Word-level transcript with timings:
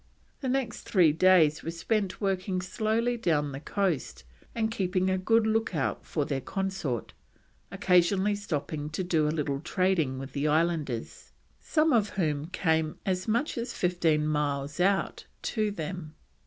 The 0.39 0.49
next 0.49 0.81
three 0.81 1.11
days 1.11 1.61
were 1.61 1.69
spent 1.69 2.19
working 2.19 2.59
slowly 2.59 3.17
down 3.17 3.51
the 3.51 3.59
coast 3.59 4.23
and 4.55 4.71
keeping 4.71 5.11
a 5.11 5.17
good 5.19 5.45
look 5.45 5.75
out 5.75 6.07
for 6.07 6.25
their 6.25 6.41
consort, 6.41 7.13
occasionally 7.69 8.33
stopping 8.33 8.89
to 8.89 9.03
do 9.03 9.27
a 9.27 9.29
little 9.29 9.59
trading 9.59 10.17
with 10.17 10.33
the 10.33 10.47
islanders, 10.47 11.33
some 11.59 11.93
of 11.93 12.09
whom 12.17 12.47
came 12.47 12.97
as 13.05 13.27
much 13.27 13.59
as 13.59 13.73
fifteen 13.73 14.25
miles 14.25 14.79
out 14.79 15.25
to 15.43 15.69
them. 15.69 16.15